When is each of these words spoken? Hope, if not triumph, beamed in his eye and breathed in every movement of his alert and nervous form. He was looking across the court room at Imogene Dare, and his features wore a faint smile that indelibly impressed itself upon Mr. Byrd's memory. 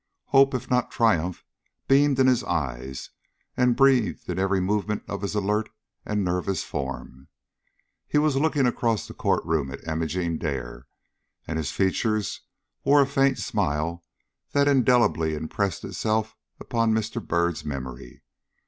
Hope, 0.29 0.55
if 0.55 0.67
not 0.67 0.89
triumph, 0.89 1.45
beamed 1.87 2.17
in 2.19 2.25
his 2.25 2.43
eye 2.43 2.91
and 3.55 3.75
breathed 3.75 4.27
in 4.27 4.39
every 4.39 4.59
movement 4.59 5.03
of 5.07 5.21
his 5.21 5.35
alert 5.35 5.69
and 6.07 6.25
nervous 6.25 6.63
form. 6.63 7.27
He 8.07 8.17
was 8.17 8.35
looking 8.35 8.65
across 8.65 9.07
the 9.07 9.13
court 9.13 9.45
room 9.45 9.69
at 9.69 9.87
Imogene 9.87 10.39
Dare, 10.39 10.87
and 11.45 11.59
his 11.59 11.71
features 11.71 12.41
wore 12.83 13.01
a 13.01 13.05
faint 13.05 13.37
smile 13.37 14.03
that 14.53 14.67
indelibly 14.67 15.35
impressed 15.35 15.83
itself 15.85 16.35
upon 16.59 16.93
Mr. 16.95 17.23
Byrd's 17.23 17.63
memory. 17.63 18.23